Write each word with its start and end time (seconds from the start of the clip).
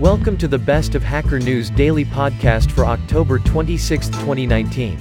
Welcome 0.00 0.36
to 0.38 0.46
the 0.46 0.58
Best 0.58 0.94
of 0.94 1.02
Hacker 1.02 1.38
News 1.38 1.70
daily 1.70 2.04
podcast 2.04 2.70
for 2.70 2.84
October 2.84 3.38
26, 3.38 4.08
2019. 4.08 5.00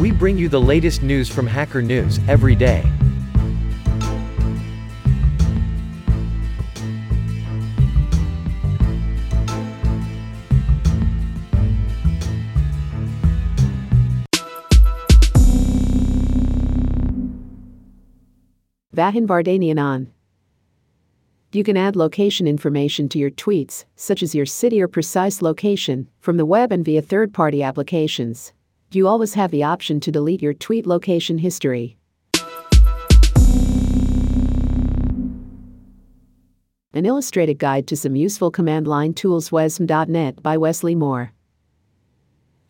We 0.00 0.12
bring 0.12 0.38
you 0.38 0.48
the 0.48 0.58
latest 0.58 1.02
news 1.02 1.28
from 1.28 1.46
Hacker 1.46 1.82
News 1.82 2.18
every 2.26 2.54
day. 2.54 2.82
Vahan 18.96 19.26
Vardanian 19.26 19.78
on. 19.78 20.14
You 21.52 21.64
can 21.64 21.76
add 21.76 21.96
location 21.96 22.46
information 22.46 23.08
to 23.08 23.18
your 23.18 23.32
tweets, 23.32 23.84
such 23.96 24.22
as 24.22 24.36
your 24.36 24.46
city 24.46 24.80
or 24.80 24.86
precise 24.86 25.42
location, 25.42 26.08
from 26.20 26.36
the 26.36 26.46
web 26.46 26.70
and 26.70 26.84
via 26.84 27.02
third 27.02 27.34
party 27.34 27.60
applications. 27.60 28.52
You 28.92 29.08
always 29.08 29.34
have 29.34 29.50
the 29.50 29.64
option 29.64 29.98
to 30.00 30.12
delete 30.12 30.42
your 30.42 30.54
tweet 30.54 30.86
location 30.86 31.38
history. 31.38 31.96
An 36.92 37.04
illustrated 37.04 37.58
guide 37.58 37.88
to 37.88 37.96
some 37.96 38.14
useful 38.14 38.52
command 38.52 38.86
line 38.86 39.12
tools 39.12 39.50
wezm.net 39.50 40.40
by 40.44 40.56
Wesley 40.56 40.94
Moore. 40.94 41.32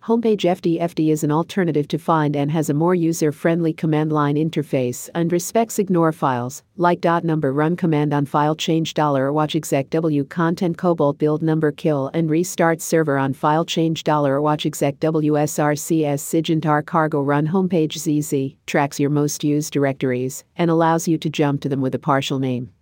Homepage 0.05 0.49
FDFD 0.49 1.13
is 1.13 1.25
an 1.25 1.31
alternative 1.31 1.87
to 1.89 1.99
Find 1.99 2.35
and 2.35 2.51
has 2.51 2.71
a 2.71 2.75
more 2.75 2.95
user-friendly 2.95 3.75
command 3.75 4.11
line 4.11 4.37
interface 4.37 5.11
and 5.15 5.31
respects 5.31 5.79
ignore 5.79 6.11
files, 6.11 6.63
like 6.79 7.05
number 7.23 7.53
run 7.53 7.77
command 7.77 8.15
on 8.15 8.25
file 8.25 8.57
change 8.57 8.95
dollar 8.95 9.31
watch 9.31 9.55
exec 9.55 9.91
w 9.91 10.25
content 10.25 10.79
cobalt 10.79 11.19
build 11.19 11.43
number 11.43 11.71
kill 11.71 12.11
and 12.15 12.31
restart 12.31 12.81
server 12.81 13.19
on 13.19 13.35
file 13.35 13.67
change 13.67 14.03
dollar 14.03 14.41
watch 14.41 14.65
exec 14.65 14.99
wsrcs 15.01 16.19
sigentar 16.19 16.85
cargo 16.85 17.21
run 17.21 17.47
homepage 17.47 17.99
zz 17.99 18.57
tracks 18.65 18.99
your 18.99 19.11
most 19.11 19.45
used 19.45 19.71
directories 19.71 20.45
and 20.57 20.71
allows 20.71 21.07
you 21.07 21.19
to 21.19 21.29
jump 21.29 21.61
to 21.61 21.69
them 21.69 21.83
with 21.83 21.95
a 21.95 21.99
partial 21.99 22.39
name. 22.39 22.73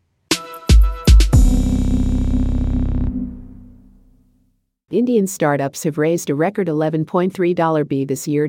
Indian 4.91 5.27
startups 5.27 5.84
have 5.84 5.98
raised 5.98 6.31
a 6.31 6.34
record 6.34 6.67
$11.3 6.67 7.89
B 7.89 8.05
this 8.06 8.27
year. 8.27 8.48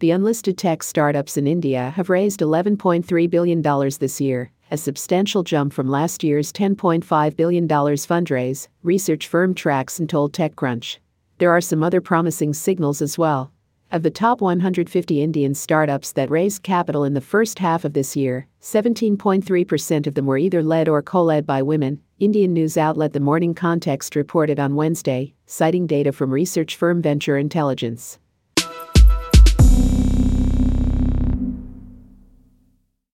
The 0.00 0.10
unlisted 0.10 0.58
tech 0.58 0.82
startups 0.82 1.36
in 1.36 1.46
India 1.46 1.90
have 1.90 2.10
raised 2.10 2.40
$11.3 2.40 3.30
billion 3.30 3.62
this 3.62 4.20
year, 4.20 4.50
a 4.68 4.76
substantial 4.76 5.44
jump 5.44 5.72
from 5.72 5.88
last 5.88 6.24
year's 6.24 6.52
$10.5 6.52 7.36
billion 7.36 7.68
fundraise, 7.68 8.66
research 8.82 9.28
firm 9.28 9.54
Tracxn 9.54 10.08
told 10.08 10.32
TechCrunch. 10.32 10.98
There 11.38 11.52
are 11.52 11.60
some 11.60 11.84
other 11.84 12.00
promising 12.00 12.52
signals 12.52 13.00
as 13.00 13.16
well. 13.16 13.52
Of 13.92 14.02
the 14.02 14.10
top 14.10 14.40
150 14.40 15.22
Indian 15.22 15.54
startups 15.54 16.10
that 16.14 16.30
raised 16.30 16.64
capital 16.64 17.04
in 17.04 17.14
the 17.14 17.20
first 17.20 17.60
half 17.60 17.84
of 17.84 17.92
this 17.92 18.16
year, 18.16 18.48
17.3% 18.60 20.06
of 20.08 20.14
them 20.16 20.26
were 20.26 20.38
either 20.38 20.64
led 20.64 20.88
or 20.88 21.00
co 21.00 21.22
led 21.22 21.46
by 21.46 21.62
women, 21.62 22.00
Indian 22.20 22.52
news 22.52 22.76
outlet 22.76 23.14
The 23.14 23.20
Morning 23.20 23.54
Context 23.54 24.14
reported 24.14 24.60
on 24.60 24.74
Wednesday, 24.74 25.32
citing 25.46 25.86
data 25.86 26.12
from 26.12 26.30
research 26.30 26.76
firm 26.76 27.00
Venture 27.00 27.38
Intelligence. 27.38 28.18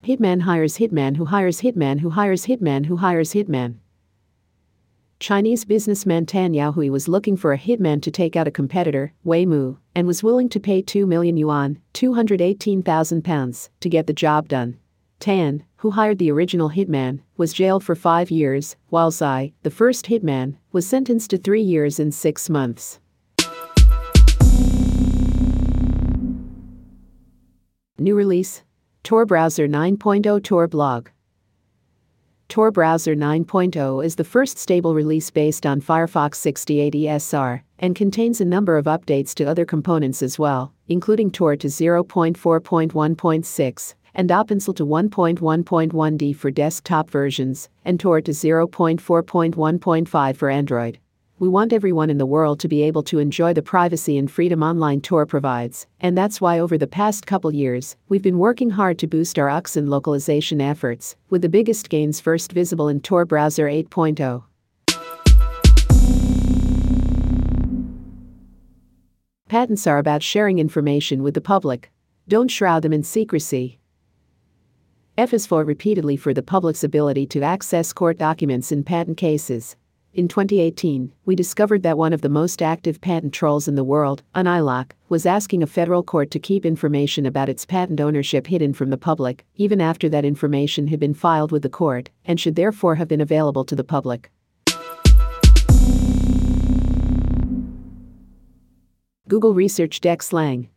Hitman 0.04 0.40
hires 0.40 0.78
hitman 0.78 1.16
who 1.18 1.26
hires 1.26 1.60
hitman 1.60 2.00
who 2.00 2.10
hires 2.10 2.46
hitman 2.46 2.86
who 2.86 2.96
hires 2.96 3.32
hitman. 3.32 3.76
Chinese 5.20 5.64
businessman 5.64 6.26
Tan 6.26 6.52
Yahui 6.52 6.90
was 6.90 7.06
looking 7.06 7.36
for 7.36 7.52
a 7.52 7.58
hitman 7.58 8.02
to 8.02 8.10
take 8.10 8.34
out 8.34 8.48
a 8.48 8.50
competitor, 8.50 9.12
Weimu, 9.24 9.78
and 9.94 10.08
was 10.08 10.24
willing 10.24 10.48
to 10.48 10.58
pay 10.58 10.82
2 10.82 11.06
million 11.06 11.36
yuan, 11.36 11.78
218,000 11.92 13.22
pounds, 13.22 13.70
to 13.78 13.88
get 13.88 14.08
the 14.08 14.12
job 14.12 14.48
done. 14.48 14.78
Tan, 15.18 15.64
who 15.76 15.92
hired 15.92 16.18
the 16.18 16.30
original 16.30 16.70
hitman, 16.70 17.20
was 17.36 17.52
jailed 17.52 17.82
for 17.82 17.94
five 17.94 18.30
years, 18.30 18.76
while 18.88 19.10
Zai, 19.10 19.52
the 19.62 19.70
first 19.70 20.06
hitman, 20.06 20.56
was 20.72 20.86
sentenced 20.86 21.30
to 21.30 21.38
three 21.38 21.62
years 21.62 21.98
and 21.98 22.14
six 22.14 22.50
months. 22.50 23.00
New 27.98 28.14
release 28.14 28.62
Tor 29.02 29.24
Browser 29.24 29.66
9.0 29.66 30.42
Tor 30.42 30.68
Blog 30.68 31.08
Tor 32.48 32.70
Browser 32.70 33.16
9.0 33.16 34.04
is 34.04 34.16
the 34.16 34.22
first 34.22 34.58
stable 34.58 34.94
release 34.94 35.30
based 35.30 35.64
on 35.66 35.80
Firefox 35.80 36.36
68 36.36 36.92
ESR 36.92 37.62
and 37.78 37.96
contains 37.96 38.40
a 38.40 38.44
number 38.44 38.76
of 38.76 38.84
updates 38.84 39.34
to 39.34 39.44
other 39.44 39.64
components 39.64 40.22
as 40.22 40.38
well, 40.38 40.72
including 40.88 41.30
Tor 41.30 41.56
to 41.56 41.66
0.4.1.6 41.66 43.94
and 44.16 44.30
OpenSSL 44.30 44.74
to 44.74 44.84
1.1.1d 44.84 46.34
for 46.34 46.50
desktop 46.50 47.10
versions 47.10 47.68
and 47.84 48.00
Tor 48.00 48.20
to 48.22 48.32
0.4.1.5 48.32 50.36
for 50.36 50.50
Android. 50.50 50.98
We 51.38 51.50
want 51.50 51.74
everyone 51.74 52.08
in 52.08 52.16
the 52.16 52.24
world 52.24 52.60
to 52.60 52.68
be 52.68 52.82
able 52.82 53.02
to 53.04 53.18
enjoy 53.18 53.52
the 53.52 53.60
privacy 53.60 54.16
and 54.16 54.30
freedom 54.30 54.62
online 54.62 55.02
Tor 55.02 55.26
provides, 55.26 55.86
and 56.00 56.16
that's 56.16 56.40
why 56.40 56.58
over 56.58 56.78
the 56.78 56.86
past 56.86 57.26
couple 57.26 57.52
years, 57.52 57.94
we've 58.08 58.22
been 58.22 58.38
working 58.38 58.70
hard 58.70 58.98
to 59.00 59.06
boost 59.06 59.38
our 59.38 59.50
UX 59.50 59.76
and 59.76 59.90
localization 59.90 60.62
efforts, 60.62 61.14
with 61.28 61.42
the 61.42 61.50
biggest 61.50 61.90
gains 61.90 62.20
first 62.20 62.52
visible 62.52 62.88
in 62.88 63.00
Tor 63.00 63.26
Browser 63.26 63.66
8.0. 63.66 64.44
Patents 69.50 69.86
are 69.86 69.98
about 69.98 70.22
sharing 70.22 70.58
information 70.58 71.22
with 71.22 71.34
the 71.34 71.42
public. 71.42 71.90
Don't 72.26 72.50
shroud 72.50 72.80
them 72.80 72.94
in 72.94 73.02
secrecy. 73.02 73.78
F 75.18 75.32
is 75.32 75.46
for 75.46 75.64
repeatedly 75.64 76.18
for 76.18 76.34
the 76.34 76.42
public's 76.42 76.84
ability 76.84 77.26
to 77.28 77.40
access 77.40 77.90
court 77.90 78.18
documents 78.18 78.70
in 78.70 78.84
patent 78.84 79.16
cases. 79.16 79.74
In 80.12 80.28
2018, 80.28 81.10
we 81.24 81.34
discovered 81.34 81.82
that 81.84 81.96
one 81.96 82.12
of 82.12 82.20
the 82.20 82.28
most 82.28 82.60
active 82.60 83.00
patent 83.00 83.32
trolls 83.32 83.66
in 83.66 83.76
the 83.76 83.84
world, 83.84 84.22
Uniloc, 84.34 84.90
was 85.08 85.24
asking 85.24 85.62
a 85.62 85.66
federal 85.66 86.02
court 86.02 86.30
to 86.32 86.38
keep 86.38 86.66
information 86.66 87.24
about 87.24 87.48
its 87.48 87.64
patent 87.64 87.98
ownership 87.98 88.46
hidden 88.46 88.74
from 88.74 88.90
the 88.90 88.98
public, 88.98 89.46
even 89.54 89.80
after 89.80 90.10
that 90.10 90.26
information 90.26 90.88
had 90.88 91.00
been 91.00 91.14
filed 91.14 91.50
with 91.50 91.62
the 91.62 91.70
court, 91.70 92.10
and 92.26 92.38
should 92.38 92.54
therefore 92.54 92.96
have 92.96 93.08
been 93.08 93.22
available 93.22 93.64
to 93.64 93.74
the 93.74 93.84
public. 93.84 94.30
Google 99.28 99.54
Research 99.54 100.02
Dex 100.02 100.30
Lang. 100.34 100.68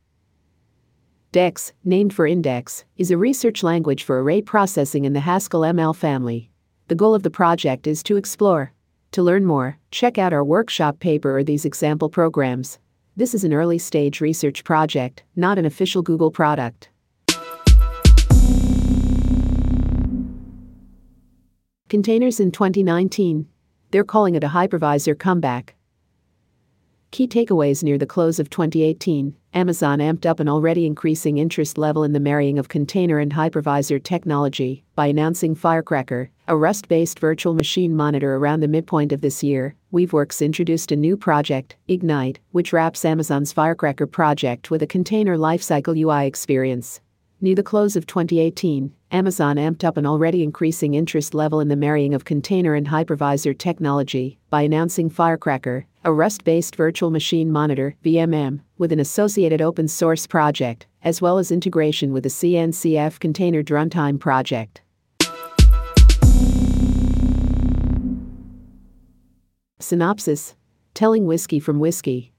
DEX, 1.32 1.74
named 1.84 2.12
for 2.12 2.26
index, 2.26 2.86
is 2.98 3.12
a 3.12 3.18
research 3.18 3.62
language 3.62 4.04
for 4.04 4.20
array 4.20 4.42
processing 4.42 5.06
in 5.06 5.14
the 5.14 5.20
Haskell 5.20 5.62
ML 5.62 5.96
family. 5.96 6.50
The 6.88 6.96
goal 6.96 7.14
of 7.14 7.22
the 7.22 7.30
project 7.30 7.86
is 7.86 8.02
to 8.04 8.18
explore, 8.18 8.74
to 9.12 9.22
learn 9.22 9.46
more, 9.46 9.78
check 9.92 10.18
out 10.18 10.34
our 10.34 10.44
workshop 10.44 11.00
paper 11.00 11.38
or 11.38 11.44
these 11.44 11.66
example 11.66 12.10
programs. 12.10 12.80
This 13.16 13.36
is 13.36 13.44
an 13.44 13.54
early 13.54 13.78
stage 13.78 14.22
research 14.22 14.64
project, 14.64 15.22
not 15.36 15.60
an 15.60 15.66
official 15.66 16.02
Google 16.02 16.32
product. 16.32 16.90
Containers 21.90 22.40
in 22.40 22.52
2019. 22.52 23.48
They're 23.92 24.04
calling 24.04 24.34
it 24.34 24.44
a 24.44 24.50
hypervisor 24.50 25.18
comeback. 25.18 25.76
Key 27.12 27.28
takeaways 27.28 27.84
near 27.84 27.98
the 27.98 28.06
close 28.06 28.40
of 28.40 28.52
2018 28.52 29.36
Amazon 29.56 29.98
amped 29.98 30.28
up 30.28 30.40
an 30.40 30.48
already 30.48 30.86
increasing 30.86 31.40
interest 31.40 31.80
level 31.80 32.04
in 32.04 32.14
the 32.14 32.20
marrying 32.20 32.60
of 32.60 32.70
container 32.70 33.18
and 33.18 33.32
hypervisor 33.32 34.02
technology 34.02 34.84
by 34.94 35.08
announcing 35.08 35.56
Firecracker, 35.56 36.30
a 36.48 36.56
Rust 36.56 36.88
based 36.88 37.18
virtual 37.18 37.56
machine 37.56 37.96
monitor 37.96 38.36
around 38.36 38.60
the 38.60 38.68
midpoint 38.68 39.12
of 39.12 39.22
this 39.22 39.42
year. 39.42 39.76
Weaveworks 39.92 40.46
introduced 40.46 40.92
a 40.92 40.96
new 40.96 41.18
project, 41.18 41.76
Ignite, 41.88 42.40
which 42.52 42.72
wraps 42.72 43.04
Amazon's 43.04 43.52
Firecracker 43.52 44.06
project 44.06 44.70
with 44.70 44.84
a 44.84 44.88
container 44.88 45.36
lifecycle 45.36 45.98
UI 45.98 46.28
experience. 46.28 47.02
Near 47.42 47.56
the 47.56 47.64
close 47.64 47.96
of 47.96 48.06
2018, 48.06 48.94
Amazon 49.12 49.56
amped 49.56 49.84
up 49.84 49.98
an 49.98 50.06
already 50.06 50.44
increasing 50.44 50.94
interest 50.94 51.34
level 51.34 51.60
in 51.60 51.68
the 51.68 51.76
marrying 51.76 52.14
of 52.14 52.26
container 52.26 52.76
and 52.76 52.88
hypervisor 52.90 53.58
technology 53.58 54.38
by 54.52 54.62
announcing 54.62 55.10
Firecracker, 55.10 55.88
a 56.04 56.14
Rust 56.14 56.44
based 56.44 56.76
virtual 56.76 57.10
machine 57.10 57.52
monitor 57.52 57.96
VMM, 58.06 58.60
with 58.78 58.92
an 58.92 59.00
associated 59.00 59.64
open 59.64 59.88
source 59.88 60.28
project, 60.28 60.86
as 61.02 61.24
well 61.24 61.40
as 61.40 61.52
integration 61.52 62.14
with 62.14 62.22
the 62.22 62.30
CNCF 62.30 63.20
Container 63.20 63.64
Runtime 63.64 64.20
project. 64.20 64.82
Synopsis 69.80 70.56
Telling 70.94 71.26
Whiskey 71.26 71.60
from 71.60 71.80
Whiskey. 71.80 72.34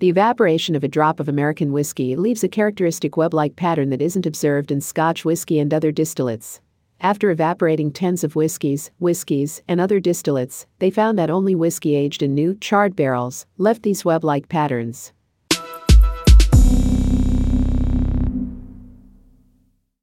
The 0.00 0.08
evaporation 0.08 0.74
of 0.74 0.82
a 0.82 0.88
drop 0.88 1.20
of 1.20 1.28
American 1.28 1.72
whiskey 1.72 2.16
leaves 2.16 2.42
a 2.42 2.48
characteristic 2.48 3.18
web 3.18 3.34
like 3.34 3.54
pattern 3.54 3.90
that 3.90 4.00
isn't 4.00 4.24
observed 4.24 4.70
in 4.70 4.80
Scotch 4.80 5.26
whiskey 5.26 5.58
and 5.58 5.74
other 5.74 5.92
distillates. 5.92 6.60
After 7.02 7.30
evaporating 7.30 7.92
tens 7.92 8.24
of 8.24 8.34
whiskeys, 8.34 8.90
whiskies, 8.98 9.60
and 9.68 9.78
other 9.78 10.00
distillates, 10.00 10.64
they 10.78 10.90
found 10.90 11.18
that 11.18 11.28
only 11.28 11.54
whiskey 11.54 11.96
aged 11.96 12.22
in 12.22 12.34
new, 12.34 12.54
charred 12.54 12.96
barrels 12.96 13.44
left 13.58 13.82
these 13.82 14.02
web 14.02 14.24
like 14.24 14.48
patterns. 14.48 15.12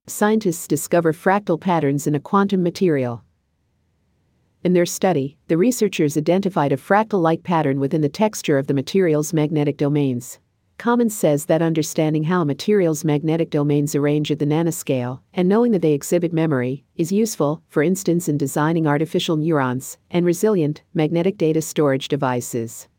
Scientists 0.06 0.68
discover 0.68 1.12
fractal 1.12 1.60
patterns 1.60 2.06
in 2.06 2.14
a 2.14 2.20
quantum 2.20 2.62
material. 2.62 3.24
In 4.68 4.74
their 4.74 4.86
study, 4.86 5.38
the 5.48 5.56
researchers 5.56 6.18
identified 6.18 6.74
a 6.74 6.76
fractal 6.76 7.22
like 7.22 7.42
pattern 7.42 7.80
within 7.80 8.02
the 8.02 8.10
texture 8.10 8.58
of 8.58 8.68
the 8.68 8.74
material's 8.74 9.32
magnetic 9.32 9.78
domains. 9.78 10.40
Comin 10.78 11.10
says 11.10 11.46
that 11.46 11.62
understanding 11.62 12.24
how 12.24 12.44
material's 12.44 13.06
magnetic 13.06 13.50
domains 13.50 13.96
arrange 13.96 14.30
at 14.30 14.40
the 14.40 14.46
nanoscale, 14.46 15.22
and 15.34 15.48
knowing 15.48 15.72
that 15.72 15.82
they 15.82 15.94
exhibit 15.94 16.34
memory, 16.34 16.84
is 16.98 17.14
useful, 17.14 17.64
for 17.70 17.82
instance, 17.82 18.28
in 18.28 18.38
designing 18.38 18.86
artificial 18.86 19.38
neurons 19.38 19.98
and 20.12 20.26
resilient 20.26 20.82
magnetic 20.94 21.38
data 21.38 21.62
storage 21.62 22.10
devices. 22.10 22.90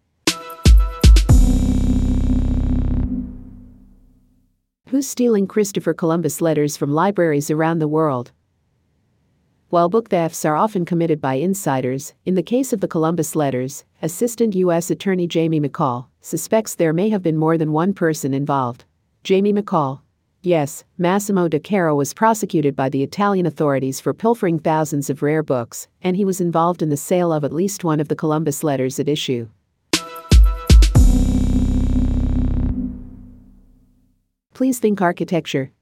Who's 4.88 5.06
stealing 5.06 5.46
Christopher 5.46 5.92
Columbus 5.92 6.40
letters 6.40 6.78
from 6.78 6.94
libraries 6.94 7.50
around 7.50 7.80
the 7.80 7.88
world? 7.88 8.32
While 9.70 9.90
book 9.90 10.08
thefts 10.08 10.46
are 10.46 10.56
often 10.56 10.86
committed 10.86 11.20
by 11.20 11.34
insiders, 11.34 12.14
in 12.24 12.36
the 12.36 12.42
case 12.42 12.72
of 12.72 12.80
the 12.80 12.88
Columbus 12.88 13.36
letters, 13.36 13.84
Assistant 14.00 14.54
U.S. 14.54 14.90
Attorney 14.90 15.26
Jamie 15.26 15.60
McCall 15.60 16.06
suspects 16.22 16.74
there 16.74 16.94
may 16.94 17.10
have 17.10 17.22
been 17.22 17.36
more 17.36 17.58
than 17.58 17.72
one 17.72 17.92
person 17.92 18.32
involved. 18.32 18.86
Jamie 19.24 19.52
McCall. 19.52 20.00
Yes, 20.40 20.84
Massimo 20.96 21.48
De 21.48 21.60
Caro 21.60 21.94
was 21.94 22.14
prosecuted 22.14 22.74
by 22.74 22.88
the 22.88 23.02
Italian 23.02 23.44
authorities 23.44 24.00
for 24.00 24.14
pilfering 24.14 24.58
thousands 24.58 25.10
of 25.10 25.20
rare 25.20 25.42
books, 25.42 25.86
and 26.00 26.16
he 26.16 26.24
was 26.24 26.40
involved 26.40 26.80
in 26.80 26.88
the 26.88 26.96
sale 26.96 27.30
of 27.30 27.44
at 27.44 27.52
least 27.52 27.84
one 27.84 28.00
of 28.00 28.08
the 28.08 28.16
Columbus 28.16 28.64
letters 28.64 28.98
at 28.98 29.06
issue. 29.06 29.50
Please 34.54 34.78
think 34.78 35.02
architecture. 35.02 35.72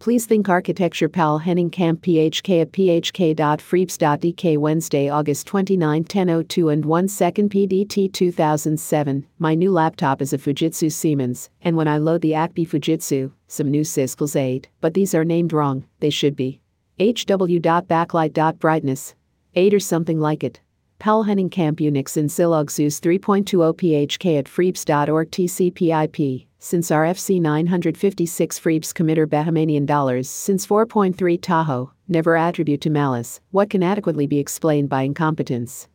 Please 0.00 0.26
think 0.26 0.48
architecture 0.48 1.08
Poul-Henning 1.08 1.70
Kamp 1.70 2.02
PHK 2.02 2.62
at 2.62 2.70
phk.freebsd.dk 2.70 4.56
Wednesday, 4.56 5.08
August 5.08 5.48
29, 5.48 6.02
1002 6.02 6.68
and 6.68 6.84
1 6.84 7.08
second 7.08 7.50
PDT 7.50 8.12
2007. 8.12 9.26
My 9.40 9.56
new 9.56 9.72
laptop 9.72 10.22
is 10.22 10.32
a 10.32 10.38
Fujitsu 10.38 10.92
Siemens, 10.92 11.50
and 11.62 11.76
when 11.76 11.88
I 11.88 11.98
load 11.98 12.20
the 12.20 12.34
Acme 12.34 12.64
Fujitsu, 12.64 13.32
some 13.48 13.72
new 13.72 13.80
sysctls 13.80 14.36
8, 14.36 14.68
but 14.80 14.94
these 14.94 15.16
are 15.16 15.24
named 15.24 15.52
wrong, 15.52 15.84
they 15.98 16.10
should 16.10 16.36
be. 16.36 16.60
HW.backlight.brightness. 17.00 19.14
8 19.54 19.74
or 19.74 19.80
something 19.80 20.20
like 20.20 20.44
it. 20.44 20.60
Poul-Henning 21.00 21.50
Kamp 21.50 21.80
Unix 21.80 22.16
in 22.16 22.26
Zilog 22.26 22.70
Zeus 22.70 23.00
3.20 23.00 23.74
PHK 23.74 24.38
at 24.38 24.44
freebsd.org 24.44 25.30
TCPIP 25.32 26.46
since 26.58 26.90
RFC 26.90 27.40
956 27.40 28.58
FreeBSD 28.58 28.92
committer 28.92 29.26
Bahamian 29.26 29.86
dollars 29.86 30.28
since 30.28 30.66
4.3 30.66 31.40
Tahoe, 31.40 31.92
never 32.08 32.36
attribute 32.36 32.80
to 32.80 32.90
malice, 32.90 33.40
what 33.52 33.70
can 33.70 33.82
adequately 33.82 34.26
be 34.26 34.38
explained 34.38 34.88
by 34.88 35.02
incompetence? 35.02 35.88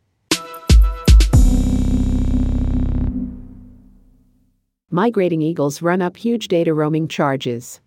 Migrating 4.89 5.41
eagles 5.41 5.81
run 5.81 6.01
up 6.01 6.15
huge 6.15 6.47
data 6.47 6.73
roaming 6.73 7.07
charges. 7.07 7.81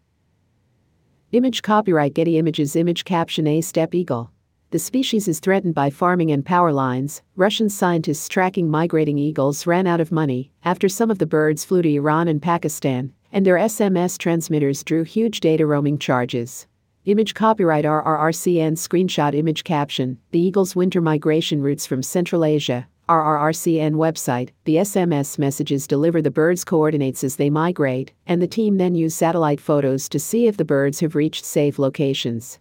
Image 1.32 1.62
copyright 1.62 2.14
Getty 2.14 2.36
Images 2.36 2.76
Image 2.76 3.04
caption 3.04 3.46
A 3.46 3.60
Steppe 3.60 3.94
eagle. 3.94 4.32
The 4.70 4.80
species 4.80 5.28
is 5.28 5.38
threatened 5.38 5.76
by 5.76 5.90
farming 5.90 6.32
and 6.32 6.44
power 6.44 6.72
lines. 6.72 7.22
Russian 7.36 7.68
scientists 7.68 8.28
tracking 8.28 8.68
migrating 8.68 9.16
eagles 9.16 9.64
ran 9.64 9.86
out 9.86 10.00
of 10.00 10.10
money 10.10 10.50
after 10.64 10.88
some 10.88 11.08
of 11.08 11.18
the 11.18 11.26
birds 11.26 11.64
flew 11.64 11.82
to 11.82 11.88
Iran 11.94 12.26
and 12.26 12.42
Pakistan, 12.42 13.12
and 13.30 13.46
their 13.46 13.58
SMS 13.58 14.18
transmitters 14.18 14.82
drew 14.82 15.04
huge 15.04 15.38
data 15.38 15.64
roaming 15.64 15.98
charges. 15.98 16.66
Image 17.04 17.34
copyright 17.34 17.84
RRRCN 17.84 18.72
screenshot 18.72 19.36
image 19.36 19.62
caption 19.62 20.18
The 20.32 20.40
eagle's 20.40 20.74
winter 20.74 21.00
migration 21.00 21.62
routes 21.62 21.86
from 21.86 22.02
Central 22.02 22.44
Asia. 22.44 22.88
RRRCN 23.08 23.92
website, 23.92 24.50
the 24.64 24.76
SMS 24.76 25.38
messages 25.38 25.86
deliver 25.86 26.20
the 26.20 26.32
birds' 26.32 26.64
coordinates 26.64 27.22
as 27.22 27.36
they 27.36 27.50
migrate, 27.50 28.12
and 28.26 28.42
the 28.42 28.48
team 28.48 28.78
then 28.78 28.96
use 28.96 29.14
satellite 29.14 29.60
photos 29.60 30.08
to 30.08 30.18
see 30.18 30.48
if 30.48 30.56
the 30.56 30.64
birds 30.64 30.98
have 30.98 31.14
reached 31.14 31.44
safe 31.44 31.78
locations. 31.78 32.58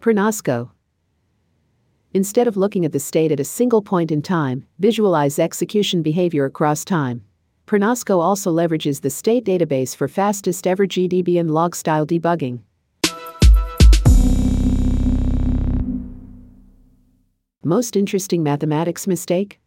Pernosco. 0.00 0.70
Instead 2.14 2.48
of 2.48 2.56
looking 2.56 2.86
at 2.86 2.92
the 2.92 2.98
state 2.98 3.30
at 3.30 3.38
a 3.38 3.44
single 3.44 3.82
point 3.82 4.10
in 4.10 4.22
time, 4.22 4.66
visualize 4.78 5.38
execution 5.38 6.00
behavior 6.00 6.46
across 6.46 6.86
time. 6.86 7.22
Pernosco 7.66 8.18
also 8.18 8.50
leverages 8.50 9.02
the 9.02 9.10
state 9.10 9.44
database 9.44 9.94
for 9.94 10.08
fastest 10.08 10.66
ever 10.66 10.86
GDB 10.86 11.38
and 11.38 11.50
log 11.50 11.76
style 11.76 12.06
debugging. 12.06 12.60
Most 17.62 17.94
interesting 17.94 18.42
mathematics 18.42 19.06
mistake? 19.06 19.60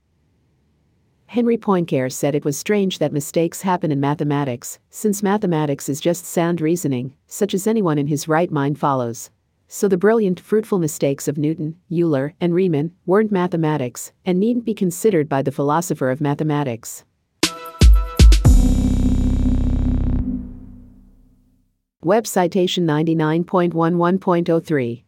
Henry 1.28 1.58
Poincare 1.58 2.12
said 2.12 2.34
it 2.34 2.44
was 2.44 2.58
strange 2.58 2.98
that 2.98 3.14
mistakes 3.14 3.62
happen 3.62 3.92
in 3.92 4.00
mathematics, 4.00 4.80
since 4.90 5.22
mathematics 5.22 5.88
is 5.90 6.02
just 6.02 6.26
sound 6.26 6.60
reasoning, 6.60 7.14
such 7.28 7.54
as 7.54 7.68
anyone 7.68 8.00
in 8.00 8.08
his 8.08 8.28
right 8.28 8.50
mind 8.52 8.80
follows. 8.80 9.30
So 9.76 9.88
the 9.88 9.98
brilliant, 9.98 10.40
fruitful 10.40 10.78
mistakes 10.78 11.28
of 11.28 11.40
Newton, 11.40 11.78
Euler, 11.92 12.36
and 12.40 12.54
Riemann 12.54 12.92
weren't 13.08 13.32
mathematics 13.32 14.12
and 14.24 14.40
needn't 14.40 14.66
be 14.66 14.76
considered 14.76 15.28
by 15.28 15.42
the 15.42 15.52
philosopher 15.52 16.12
of 16.12 16.22
mathematics. 16.22 17.04
Web 22.04 22.28
citation 22.28 22.86
99.11.03. 22.86 25.04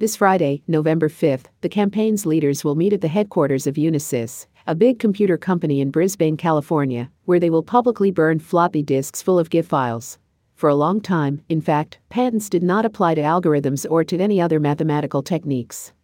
This 0.00 0.16
Friday, 0.16 0.64
November 0.66 1.08
5th, 1.08 1.44
the 1.60 1.68
campaign's 1.68 2.26
leaders 2.26 2.64
will 2.64 2.74
meet 2.74 2.92
at 2.92 3.00
the 3.00 3.06
headquarters 3.06 3.68
of 3.68 3.76
Unisys, 3.76 4.48
a 4.66 4.74
big 4.74 4.98
computer 4.98 5.38
company 5.38 5.80
in 5.80 5.92
Brisbane, 5.92 6.36
California, 6.36 7.08
where 7.26 7.38
they 7.38 7.50
will 7.50 7.62
publicly 7.62 8.10
burn 8.10 8.40
floppy 8.40 8.82
disks 8.82 9.22
full 9.22 9.38
of 9.38 9.50
GIF 9.50 9.68
files. 9.68 10.18
For 10.60 10.68
a 10.68 10.74
long 10.74 11.00
time, 11.00 11.40
in 11.48 11.62
fact, 11.62 12.00
patents 12.10 12.50
did 12.50 12.62
not 12.62 12.84
apply 12.84 13.14
to 13.14 13.22
algorithms 13.22 13.86
or 13.90 14.04
to 14.04 14.18
any 14.18 14.42
other 14.42 14.60
mathematical 14.60 15.22
techniques. 15.22 15.94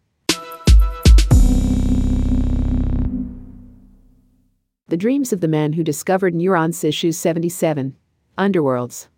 The 4.87 4.97
Dreams 4.97 5.31
of 5.31 5.41
the 5.41 5.47
Man 5.47 5.73
Who 5.73 5.83
Discovered 5.83 6.33
Neurons 6.33 6.83
Issue 6.83 7.11
77. 7.11 7.95
Underworlds. 8.35 9.09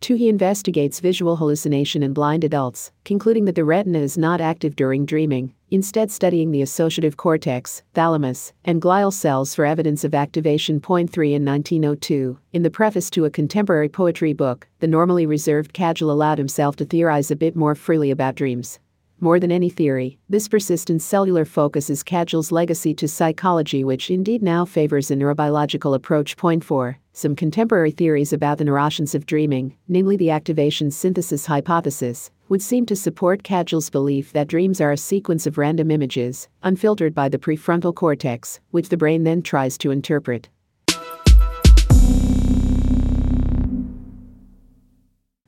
2. 0.00 0.14
He 0.14 0.28
investigates 0.28 1.00
visual 1.00 1.36
hallucination 1.36 2.02
in 2.02 2.14
blind 2.14 2.42
adults, 2.42 2.90
concluding 3.04 3.44
that 3.44 3.54
the 3.54 3.64
retina 3.64 3.98
is 3.98 4.16
not 4.16 4.40
active 4.40 4.74
during 4.74 5.04
dreaming, 5.04 5.54
instead, 5.70 6.10
studying 6.10 6.50
the 6.50 6.62
associative 6.62 7.16
cortex, 7.16 7.82
thalamus, 7.92 8.52
and 8.64 8.80
glial 8.80 9.12
cells 9.12 9.54
for 9.54 9.66
evidence 9.66 10.02
of 10.02 10.14
activation. 10.14 10.80
Point 10.80 11.10
3 11.10 11.34
in 11.34 11.44
1902, 11.44 12.38
in 12.52 12.62
the 12.62 12.70
preface 12.70 13.10
to 13.10 13.26
a 13.26 13.30
contemporary 13.30 13.88
poetry 13.88 14.32
book, 14.32 14.66
the 14.78 14.86
normally 14.86 15.26
reserved 15.26 15.74
Cajal 15.74 16.10
allowed 16.10 16.38
himself 16.38 16.76
to 16.76 16.84
theorize 16.84 17.30
a 17.30 17.36
bit 17.36 17.54
more 17.54 17.74
freely 17.74 18.10
about 18.10 18.34
dreams. 18.34 18.78
More 19.22 19.38
than 19.38 19.52
any 19.52 19.68
theory, 19.68 20.18
this 20.30 20.48
persistent 20.48 21.02
cellular 21.02 21.44
focus 21.44 21.90
is 21.90 22.02
Cajal's 22.02 22.50
legacy 22.50 22.94
to 22.94 23.06
psychology, 23.06 23.84
which 23.84 24.10
indeed 24.10 24.42
now 24.42 24.64
favors 24.64 25.10
a 25.10 25.14
neurobiological 25.14 25.94
approach. 25.94 26.38
Point 26.38 26.64
4. 26.64 26.96
Some 27.12 27.36
contemporary 27.36 27.90
theories 27.90 28.32
about 28.32 28.56
the 28.56 28.64
neuroscience 28.64 29.14
of 29.14 29.26
dreaming, 29.26 29.76
namely 29.88 30.16
the 30.16 30.30
activation 30.30 30.90
synthesis 30.90 31.44
hypothesis, 31.44 32.30
would 32.48 32.62
seem 32.62 32.86
to 32.86 32.96
support 32.96 33.42
Cajal's 33.42 33.90
belief 33.90 34.32
that 34.32 34.48
dreams 34.48 34.80
are 34.80 34.92
a 34.92 34.96
sequence 34.96 35.46
of 35.46 35.58
random 35.58 35.90
images, 35.90 36.48
unfiltered 36.62 37.14
by 37.14 37.28
the 37.28 37.38
prefrontal 37.38 37.94
cortex, 37.94 38.58
which 38.70 38.88
the 38.88 38.96
brain 38.96 39.24
then 39.24 39.42
tries 39.42 39.76
to 39.76 39.90
interpret. 39.90 40.48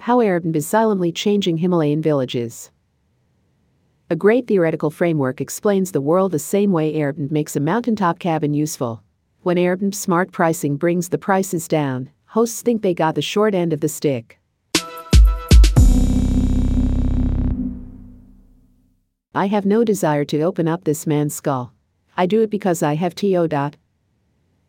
How 0.00 0.18
Airbnb 0.18 0.56
is 0.56 0.66
silently 0.66 1.12
changing 1.12 1.58
Himalayan 1.58 2.02
villages. 2.02 2.71
A 4.12 4.14
great 4.14 4.46
theoretical 4.46 4.90
framework 4.90 5.40
explains 5.40 5.90
the 5.90 6.02
world 6.02 6.32
the 6.32 6.38
same 6.38 6.70
way 6.70 6.92
Airbnb 6.92 7.30
makes 7.30 7.56
a 7.56 7.60
mountaintop 7.60 8.18
cabin 8.18 8.52
useful. 8.52 9.02
When 9.40 9.56
Airbnb 9.56 9.94
smart 9.94 10.32
pricing 10.32 10.76
brings 10.76 11.08
the 11.08 11.16
prices 11.16 11.66
down, 11.66 12.10
hosts 12.26 12.60
think 12.60 12.82
they 12.82 12.92
got 12.92 13.14
the 13.14 13.22
short 13.22 13.54
end 13.54 13.72
of 13.72 13.80
the 13.80 13.88
stick. 13.88 14.38
I 19.34 19.46
have 19.46 19.64
no 19.64 19.82
desire 19.82 20.26
to 20.26 20.42
open 20.42 20.68
up 20.68 20.84
this 20.84 21.06
man's 21.06 21.34
skull. 21.34 21.72
I 22.14 22.26
do 22.26 22.42
it 22.42 22.50
because 22.50 22.82
I 22.82 22.96
have 22.96 23.14
TO. 23.14 23.48
Dot. 23.48 23.78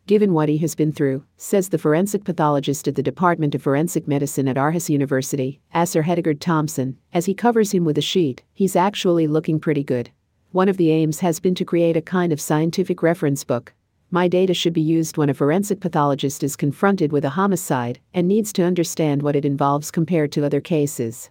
Given 0.06 0.34
what 0.34 0.50
he 0.50 0.58
has 0.58 0.76
been 0.76 0.92
through, 0.92 1.24
says 1.38 1.70
the 1.70 1.78
forensic 1.78 2.26
pathologist 2.26 2.90
at 2.90 2.96
the 2.96 3.02
Department 3.02 3.56
of 3.56 3.62
Forensic 3.62 4.06
Medicine 4.06 4.50
at 4.50 4.58
Aarhus 4.58 4.90
University, 4.90 5.62
Asser 5.74 6.04
Hedegard 6.04 6.40
Thomsen, 6.40 6.96
as 7.14 7.26
he 7.26 7.34
covers 7.34 7.72
him 7.72 7.86
with 7.86 7.98
a 7.98 8.02
sheet, 8.02 8.44
he's 8.54 8.76
actually 8.76 9.28
looking 9.28 9.62
pretty 9.62 9.82
good. 9.82 10.12
One 10.52 10.68
of 10.68 10.76
the 10.76 10.92
aims 10.92 11.22
has 11.22 11.40
been 11.40 11.56
to 11.56 11.64
create 11.64 11.96
a 11.96 12.02
kind 12.02 12.34
of 12.34 12.42
scientific 12.42 13.02
reference 13.02 13.46
book. 13.46 13.74
My 14.12 14.28
data 14.28 14.54
should 14.54 14.74
be 14.74 14.82
used 14.82 15.16
when 15.16 15.30
a 15.30 15.34
forensic 15.34 15.80
pathologist 15.80 16.44
is 16.44 16.58
confronted 16.58 17.14
with 17.14 17.24
a 17.24 17.30
homicide 17.30 18.02
and 18.14 18.28
needs 18.28 18.52
to 18.54 18.64
understand 18.64 19.22
what 19.22 19.38
it 19.38 19.46
involves 19.46 19.90
compared 19.90 20.34
to 20.34 20.46
other 20.46 20.60
cases. 20.60 21.30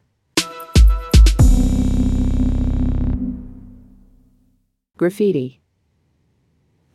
Graphiti 4.97 5.62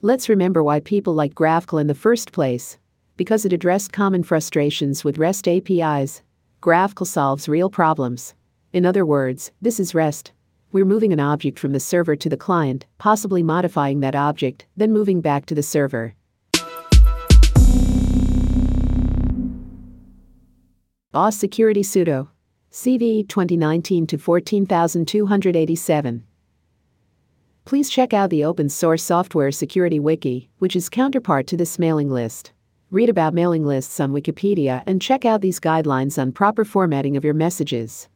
Let's 0.07 0.29
remember 0.29 0.63
why 0.63 0.79
people 0.79 1.13
like 1.13 1.35
GraphQL 1.35 1.81
in 1.81 1.87
the 1.87 1.93
first 1.93 2.31
place. 2.31 2.77
Because 3.17 3.43
it 3.43 3.51
addressed 3.51 3.91
common 3.91 4.23
frustrations 4.23 5.03
with 5.03 5.17
REST 5.17 5.49
APIs. 5.49 6.21
GraphQL 6.61 7.05
solves 7.05 7.49
real 7.49 7.69
problems. 7.69 8.33
In 8.71 8.85
other 8.85 9.05
words, 9.05 9.51
this 9.61 9.81
is 9.81 9.93
REST. 9.93 10.31
We're 10.71 10.85
moving 10.85 11.11
an 11.11 11.19
object 11.19 11.59
from 11.59 11.73
the 11.73 11.81
server 11.81 12.15
to 12.15 12.29
the 12.29 12.37
client, 12.37 12.85
possibly 12.97 13.43
modifying 13.43 13.99
that 13.99 14.15
object, 14.15 14.65
then 14.77 14.93
moving 14.93 15.19
back 15.19 15.45
to 15.47 15.53
the 15.53 15.61
server. 15.61 16.15
OS 21.13 21.35
Security 21.35 21.83
Sudo. 21.83 22.29
CVE 22.71 23.27
2019 23.27 24.07
to 24.07 24.17
14287. 24.17 26.26
Please 27.67 27.89
check 27.89 28.13
out 28.13 28.29
the 28.29 28.45
open 28.45 28.69
source 28.69 29.03
software 29.03 29.51
security 29.51 29.99
wiki, 29.99 30.49
which 30.57 30.73
is 30.73 30.87
counterpart 30.87 31.47
to 31.47 31.57
this 31.57 31.77
mailing 31.77 32.09
list. 32.09 32.53
Read 32.91 33.09
about 33.09 33.33
mailing 33.33 33.65
lists 33.65 33.99
on 33.99 34.13
Wikipedia 34.13 34.83
and 34.87 35.01
check 35.01 35.25
out 35.25 35.41
these 35.41 35.59
guidelines 35.59 36.17
on 36.17 36.31
proper 36.31 36.63
formatting 36.63 37.17
of 37.17 37.25
your 37.25 37.33
messages. 37.33 38.07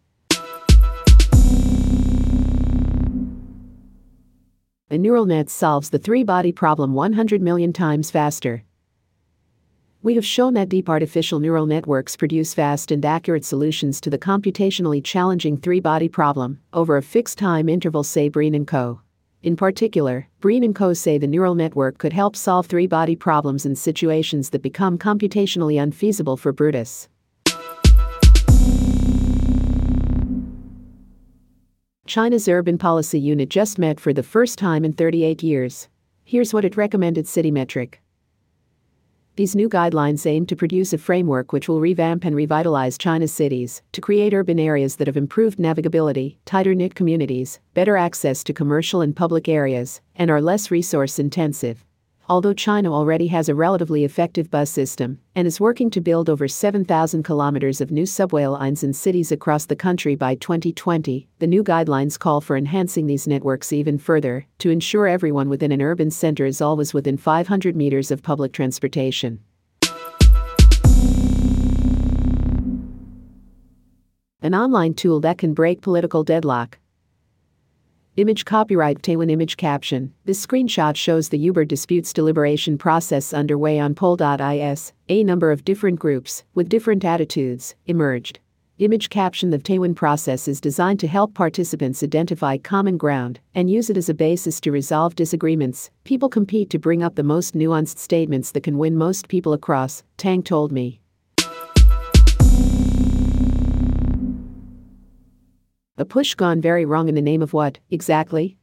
A 4.89 4.98
neural 4.98 5.25
net 5.25 5.50
solves 5.50 5.89
the 5.89 6.00
three 6.00 6.24
body 6.24 6.53
problem 6.53 6.93
100 6.93 7.41
million 7.41 7.74
times 7.74 8.10
faster. 8.10 8.63
We 10.01 10.15
have 10.15 10.25
shown 10.25 10.53
that 10.53 10.70
deep 10.70 10.88
artificial 10.88 11.41
neural 11.41 11.65
networks 11.65 12.15
produce 12.15 12.53
fast 12.53 12.89
and 12.89 13.03
accurate 13.03 13.43
solutions 13.43 14.00
to 14.00 14.10
the 14.10 14.17
computationally 14.17 15.03
challenging 15.03 15.58
three 15.58 15.81
body 15.81 16.08
problem 16.08 16.62
over 16.72 16.96
a 16.96 17.01
fixed 17.01 17.38
time 17.38 17.67
interval, 17.67 18.05
say 18.05 18.29
Breen 18.29 18.55
and 18.55 18.65
Co. 18.65 19.01
In 19.43 19.55
particular, 19.55 20.27
Breen 20.39 20.63
and 20.63 20.75
co. 20.75 20.93
say 20.93 21.17
the 21.17 21.25
neural 21.25 21.55
network 21.55 21.98
could 21.98 22.13
help 22.13 22.36
solve 22.36 22.67
three 22.67 22.86
body 22.86 23.15
problems 23.15 23.65
in 23.65 23.75
situations 23.75 24.51
that 24.51 24.62
become 24.62 25.00
computationally 25.00 25.81
unfeasible 25.81 26.38
for 26.38 26.53
Brutus. 26.53 27.10
China's 32.05 32.48
urban 32.48 32.77
policy 32.77 33.19
unit 33.19 33.50
just 33.50 33.79
met 33.79 34.00
for 34.00 34.13
the 34.13 34.21
first 34.21 34.60
time 34.60 34.86
in 34.86 34.93
38 34.93 35.41
years. 35.41 35.88
Here's 36.24 36.53
what 36.53 36.65
it 36.65 36.77
recommended 36.77 37.25
Citymetric. 37.25 37.95
These 39.41 39.55
new 39.55 39.69
guidelines 39.69 40.27
aim 40.27 40.45
to 40.45 40.55
produce 40.55 40.93
a 40.93 41.00
framework 41.00 41.51
which 41.51 41.67
will 41.67 41.81
revamp 41.81 42.25
and 42.25 42.36
revitalize 42.36 42.95
China's 42.95 43.33
cities 43.33 43.81
to 43.91 44.00
create 44.00 44.36
urban 44.36 44.60
areas 44.60 44.98
that 44.98 45.07
have 45.07 45.17
improved 45.17 45.57
navigability, 45.57 46.36
tighter 46.45 46.75
knit 46.75 46.93
communities, 46.93 47.60
better 47.74 47.98
access 47.98 48.43
to 48.43 48.53
commercial 48.53 49.01
and 49.01 49.15
public 49.15 49.50
areas, 49.50 50.00
and 50.15 50.29
are 50.29 50.43
less 50.43 50.69
resource 50.69 51.17
intensive 51.17 51.83
although 52.30 52.54
China 52.54 52.94
already 52.94 53.28
has 53.28 53.50
a 53.50 53.56
relatively 53.56 54.04
effective 54.04 54.50
bus 54.50 54.70
system 54.70 55.20
and 55.36 55.48
is 55.48 55.60
working 55.60 55.90
to 55.90 56.00
build 56.00 56.30
over 56.30 56.48
7,000 56.48 57.24
kilometers 57.24 57.82
of 57.82 57.92
new 57.92 58.06
subway 58.06 58.46
lines 58.46 58.84
in 58.84 58.94
cities 58.94 59.32
across 59.32 59.66
the 59.66 59.75
country 59.75 60.16
by 60.16 60.36
2020, 60.36 61.28
the 61.40 61.48
new 61.48 61.63
guidelines 61.63 62.18
call 62.18 62.42
for 62.42 62.56
enhancing 62.56 63.08
these 63.08 63.28
networks 63.28 63.74
even 63.74 63.98
further 63.98 64.46
to 64.60 64.70
ensure 64.70 65.08
everyone 65.08 65.50
within 65.50 65.72
an 65.72 65.82
urban 65.82 66.12
center 66.12 66.46
is 66.46 66.62
always 66.62 66.94
within 66.94 67.18
500 67.18 67.75
meters 67.75 68.12
of 68.12 68.24
public 68.24 68.54
transportation. 68.54 69.40
An 74.44 74.56
online 74.56 74.96
tool 74.96 75.20
that 75.20 75.38
can 75.38 75.54
break 75.54 75.82
political 75.82 76.24
deadlock. 76.24 76.80
Image 78.18 78.44
copyright 78.44 79.01
Taiwan 79.01 79.30
image 79.30 79.56
caption. 79.56 80.13
This 80.25 80.46
screenshot 80.46 80.98
shows 80.98 81.30
the 81.30 81.38
Uber 81.38 81.63
disputes 81.63 82.12
deliberation 82.12 82.77
process 82.77 83.34
underway 83.34 83.80
on 83.80 83.96
pol.is. 83.96 84.91
A 85.08 85.24
number 85.24 85.50
of 85.50 85.63
different 85.63 85.98
groups, 85.98 86.44
with 86.53 86.68
different 86.68 87.06
attitudes, 87.06 87.74
emerged. 87.86 88.39
Image 88.80 89.08
caption 89.08 89.50
The 89.50 89.60
Taiwan 89.60 89.96
process 89.96 90.50
is 90.50 90.60
designed 90.60 91.00
to 91.00 91.08
help 91.08 91.34
participants 91.34 92.03
identify 92.03 92.58
common 92.58 92.98
ground 92.98 93.39
and 93.56 93.70
use 93.70 93.89
it 93.89 93.96
as 93.96 94.10
a 94.10 94.13
basis 94.13 94.60
to 94.60 94.74
resolve 94.74 95.15
disagreements. 95.15 95.89
People 96.03 96.27
compete 96.27 96.70
to 96.72 96.80
bring 96.80 97.01
up 97.01 97.15
the 97.15 97.24
most 97.24 97.56
nuanced 97.56 97.98
statements 97.98 98.51
that 98.51 98.63
can 98.63 98.77
win 98.77 98.98
most 98.98 99.30
people 99.30 99.53
across, 99.53 100.03
Tang 100.18 100.44
told 100.44 100.74
me. 100.74 101.00
A 106.01 106.05
push 106.05 106.34
gone 106.34 106.60
very 106.60 106.84
wrong 106.84 107.10
in 107.10 107.13
the 107.13 107.22
name 107.22 107.43
of 107.43 107.53
what, 107.53 107.77
exactly? 107.91 108.58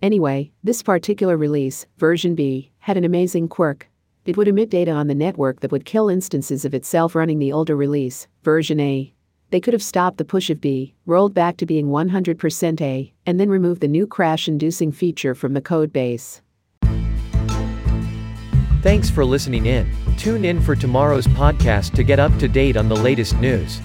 Anyway, 0.00 0.50
this 0.64 0.82
particular 0.82 1.36
release, 1.36 1.84
version 1.98 2.34
B, 2.34 2.72
had 2.78 2.96
an 2.96 3.04
amazing 3.04 3.46
quirk. 3.46 3.90
It 4.24 4.38
would 4.38 4.48
emit 4.48 4.70
data 4.70 4.90
on 4.90 5.08
the 5.08 5.14
network 5.14 5.60
that 5.60 5.70
would 5.70 5.84
kill 5.84 6.08
instances 6.08 6.64
of 6.64 6.72
itself 6.72 7.14
running 7.14 7.38
the 7.38 7.52
older 7.52 7.76
release, 7.76 8.26
version 8.42 8.80
A. 8.80 9.12
They 9.50 9.60
could 9.60 9.74
have 9.74 9.82
stopped 9.82 10.16
the 10.16 10.24
push 10.24 10.48
of 10.48 10.62
B, 10.62 10.94
rolled 11.04 11.34
back 11.34 11.58
to 11.58 11.66
being 11.66 11.88
100% 11.88 12.80
A, 12.80 13.12
and 13.26 13.38
then 13.38 13.50
removed 13.50 13.82
the 13.82 13.86
new 13.86 14.06
crash 14.06 14.48
inducing 14.48 14.92
feature 14.92 15.34
from 15.34 15.52
the 15.52 15.60
code 15.60 15.92
base. 15.92 16.40
Thanks 18.80 19.10
for 19.10 19.26
listening 19.26 19.66
in. 19.66 19.92
Tune 20.16 20.46
in 20.46 20.62
for 20.62 20.74
tomorrow's 20.74 21.26
podcast 21.26 21.94
to 21.96 22.02
get 22.02 22.18
up 22.18 22.34
to 22.38 22.48
date 22.48 22.78
on 22.78 22.88
the 22.88 22.96
latest 22.96 23.36
news. 23.36 23.82